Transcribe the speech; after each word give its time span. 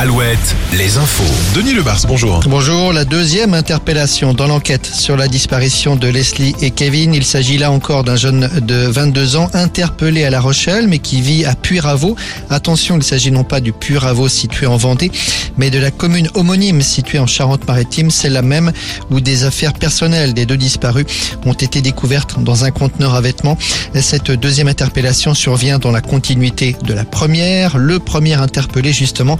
Alouette, 0.00 0.56
les 0.72 0.96
infos. 0.96 1.22
Denis 1.54 1.74
Lebars, 1.74 2.06
bonjour. 2.08 2.40
Bonjour, 2.46 2.90
la 2.90 3.04
deuxième 3.04 3.52
interpellation 3.52 4.32
dans 4.32 4.46
l'enquête 4.46 4.86
sur 4.86 5.14
la 5.14 5.28
disparition 5.28 5.94
de 5.94 6.08
Leslie 6.08 6.54
et 6.62 6.70
Kevin. 6.70 7.12
Il 7.12 7.22
s'agit 7.22 7.58
là 7.58 7.70
encore 7.70 8.02
d'un 8.02 8.16
jeune 8.16 8.48
de 8.62 8.86
22 8.86 9.36
ans 9.36 9.50
interpellé 9.52 10.24
à 10.24 10.30
La 10.30 10.40
Rochelle 10.40 10.88
mais 10.88 11.00
qui 11.00 11.20
vit 11.20 11.44
à 11.44 11.54
Puyraveau. 11.54 12.16
Attention, 12.48 12.96
il 12.96 13.02
s'agit 13.02 13.30
non 13.30 13.44
pas 13.44 13.60
du 13.60 13.74
Puyraveau 13.74 14.30
situé 14.30 14.64
en 14.64 14.78
Vendée 14.78 15.12
mais 15.58 15.68
de 15.68 15.78
la 15.78 15.90
commune 15.90 16.30
homonyme 16.32 16.80
située 16.80 17.18
en 17.18 17.26
Charente-Maritime. 17.26 18.10
C'est 18.10 18.30
la 18.30 18.40
même 18.40 18.72
où 19.10 19.20
des 19.20 19.44
affaires 19.44 19.74
personnelles 19.74 20.32
des 20.32 20.46
deux 20.46 20.56
disparus 20.56 21.04
ont 21.44 21.52
été 21.52 21.82
découvertes 21.82 22.42
dans 22.42 22.64
un 22.64 22.70
conteneur 22.70 23.14
à 23.14 23.20
vêtements. 23.20 23.58
Cette 24.00 24.30
deuxième 24.30 24.68
interpellation 24.68 25.34
survient 25.34 25.78
dans 25.78 25.90
la 25.90 26.00
continuité 26.00 26.74
de 26.84 26.94
la 26.94 27.04
première. 27.04 27.76
Le 27.76 27.98
premier 27.98 28.40
interpellé 28.40 28.94
justement 28.94 29.36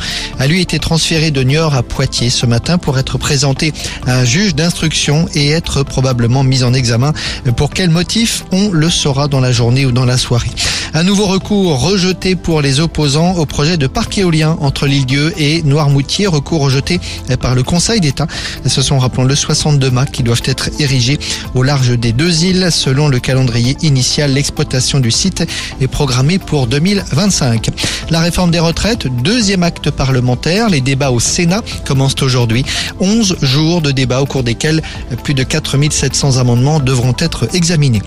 lui 0.51 0.61
été 0.61 0.81
transféré 0.81 1.31
de 1.31 1.45
Niort 1.45 1.77
à 1.77 1.85
Poitiers 1.85 2.29
ce 2.29 2.45
matin 2.45 2.77
pour 2.77 2.99
être 2.99 3.19
présenté 3.19 3.73
à 4.05 4.19
un 4.19 4.25
juge 4.25 4.57
d'instruction 4.57 5.29
et 5.33 5.51
être 5.51 5.85
probablement 5.85 6.43
mis 6.43 6.65
en 6.65 6.75
examen. 6.75 7.13
Pour 7.57 7.71
quel 7.71 7.89
motif 7.89 8.45
On 8.51 8.73
le 8.73 8.91
saura 8.91 9.29
dans 9.29 9.39
la 9.39 9.53
journée 9.53 9.87
ou 9.87 9.93
dans 9.93 10.05
la 10.05 10.19
soirée. 10.19 10.51
Un 10.93 11.05
nouveau 11.05 11.27
recours 11.27 11.81
rejeté 11.81 12.35
pour 12.35 12.63
les 12.63 12.81
opposants 12.81 13.35
au 13.35 13.47
projet 13.47 13.77
de 13.77 13.87
parc 13.87 14.19
éolien 14.19 14.57
entre 14.61 14.89
l'île-Dieu 14.89 15.33
et 15.39 15.63
Noirmoutier, 15.63 16.27
recours 16.27 16.63
rejeté 16.63 17.01
par 17.41 17.55
le 17.55 17.63
Conseil 17.63 18.01
d'État. 18.01 18.27
Ce 18.67 18.83
sont, 18.83 18.99
rappelons-le, 18.99 19.37
62 19.37 19.89
mâts 19.89 20.07
qui 20.07 20.25
doivent 20.25 20.43
être 20.47 20.69
érigés 20.81 21.21
au 21.55 21.63
large 21.63 21.97
des 21.97 22.13
deux 22.13 22.45
îles. 22.45 22.69
Selon 22.73 23.07
le 23.07 23.21
calendrier 23.21 23.77
initial, 23.83 24.33
l'exploitation 24.33 24.99
du 24.99 25.13
site 25.13 25.45
est 25.81 25.87
programmée 25.87 26.41
pour 26.41 26.67
2025. 26.67 27.71
La 28.11 28.19
réforme 28.19 28.51
des 28.51 28.59
retraites, 28.59 29.07
deuxième 29.07 29.63
acte 29.63 29.91
parlementaire. 29.93 30.69
Les 30.69 30.81
débats 30.81 31.13
au 31.13 31.21
Sénat 31.21 31.63
commencent 31.87 32.21
aujourd'hui. 32.23 32.65
11 32.99 33.37
jours 33.41 33.83
de 33.83 33.93
débats 33.93 34.21
au 34.21 34.27
cours 34.27 34.43
desquels 34.43 34.83
plus 35.23 35.35
de 35.35 35.45
4700 35.45 36.39
amendements 36.39 36.81
devront 36.81 37.15
être 37.21 37.49
examinés. 37.55 38.03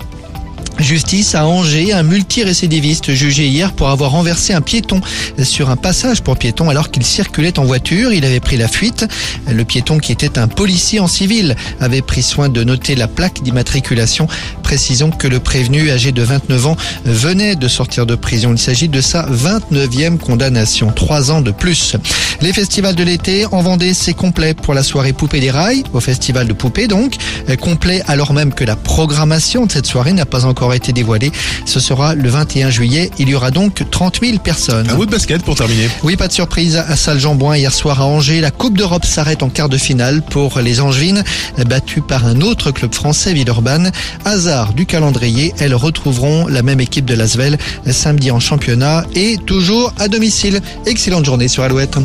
Justice 0.78 1.34
à 1.34 1.46
Angers, 1.46 1.92
un 1.92 2.02
multirécidiviste 2.02 3.14
jugé 3.14 3.46
hier 3.46 3.72
pour 3.72 3.88
avoir 3.88 4.10
renversé 4.10 4.52
un 4.52 4.60
piéton 4.60 5.00
sur 5.42 5.70
un 5.70 5.76
passage 5.76 6.22
pour 6.22 6.36
piétons 6.36 6.68
alors 6.68 6.90
qu'il 6.90 7.04
circulait 7.04 7.58
en 7.58 7.64
voiture. 7.64 8.12
Il 8.12 8.24
avait 8.24 8.40
pris 8.40 8.56
la 8.56 8.68
fuite. 8.68 9.06
Le 9.48 9.64
piéton 9.64 9.98
qui 9.98 10.12
était 10.12 10.38
un 10.38 10.48
policier 10.48 11.00
en 11.00 11.06
civil 11.06 11.56
avait 11.80 12.02
pris 12.02 12.22
soin 12.22 12.48
de 12.48 12.64
noter 12.64 12.96
la 12.96 13.08
plaque 13.08 13.42
d'immatriculation. 13.42 14.26
Précisons 14.62 15.10
que 15.10 15.28
le 15.28 15.40
prévenu 15.40 15.90
âgé 15.90 16.12
de 16.12 16.22
29 16.22 16.66
ans 16.66 16.76
venait 17.04 17.56
de 17.56 17.68
sortir 17.68 18.04
de 18.04 18.14
prison. 18.14 18.52
Il 18.52 18.58
s'agit 18.58 18.88
de 18.88 19.00
sa 19.00 19.26
29e 19.26 20.18
condamnation. 20.18 20.90
Trois 20.90 21.30
ans 21.30 21.40
de 21.40 21.50
plus. 21.50 21.96
Les 22.40 22.52
festivals 22.52 22.94
de 22.94 23.04
l'été 23.04 23.46
en 23.46 23.62
Vendée, 23.62 23.94
c'est 23.94 24.14
complet 24.14 24.54
pour 24.54 24.74
la 24.74 24.82
soirée 24.82 25.12
Poupée 25.12 25.40
des 25.40 25.50
Rails, 25.50 25.84
au 25.92 26.00
festival 26.00 26.46
de 26.46 26.52
Poupée 26.52 26.88
donc. 26.88 27.14
Complet 27.60 28.02
alors 28.06 28.32
même 28.32 28.52
que 28.52 28.64
la 28.64 28.76
programmation 28.76 29.64
de 29.64 29.72
cette 29.72 29.86
soirée 29.86 30.12
n'a 30.12 30.26
pas 30.26 30.44
encore 30.44 30.63
été 30.72 30.92
dévoilé. 30.92 31.30
Ce 31.66 31.80
sera 31.80 32.14
le 32.14 32.28
21 32.28 32.70
juillet. 32.70 33.10
Il 33.18 33.28
y 33.28 33.34
aura 33.34 33.50
donc 33.50 33.84
30 33.90 34.20
000 34.22 34.38
personnes. 34.38 34.88
Un 34.90 34.94
mot 34.94 35.06
de 35.06 35.10
basket 35.10 35.42
pour 35.42 35.56
terminer. 35.56 35.88
Oui, 36.02 36.16
pas 36.16 36.28
de 36.28 36.32
surprise 36.32 36.76
à 36.76 36.96
salle 36.96 37.18
jean 37.18 37.34
hier 37.54 37.72
soir 37.72 38.00
à 38.00 38.06
Angers. 38.06 38.40
La 38.40 38.50
Coupe 38.50 38.78
d'Europe 38.78 39.04
s'arrête 39.04 39.42
en 39.42 39.48
quart 39.48 39.68
de 39.68 39.76
finale 39.76 40.22
pour 40.22 40.60
les 40.60 40.80
Angevines, 40.80 41.24
battues 41.66 42.00
par 42.00 42.26
un 42.26 42.40
autre 42.40 42.70
club 42.70 42.94
français, 42.94 43.32
Villeurbanne. 43.32 43.90
Hasard 44.24 44.72
du 44.72 44.86
calendrier, 44.86 45.52
elles 45.58 45.74
retrouveront 45.74 46.46
la 46.46 46.62
même 46.62 46.80
équipe 46.80 47.04
de 47.04 47.14
Lasvel 47.14 47.58
samedi 47.90 48.30
en 48.30 48.40
championnat 48.40 49.04
et 49.14 49.36
toujours 49.46 49.92
à 49.98 50.08
domicile. 50.08 50.60
Excellente 50.86 51.24
journée 51.24 51.48
sur 51.48 51.62
Alouette. 51.62 51.98